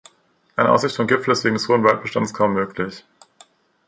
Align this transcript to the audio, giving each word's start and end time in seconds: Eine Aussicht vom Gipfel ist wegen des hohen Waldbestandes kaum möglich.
Eine 0.55 0.71
Aussicht 0.71 0.95
vom 0.95 1.05
Gipfel 1.05 1.31
ist 1.31 1.43
wegen 1.43 1.53
des 1.53 1.67
hohen 1.69 1.83
Waldbestandes 1.83 2.33
kaum 2.33 2.53
möglich. 2.53 3.05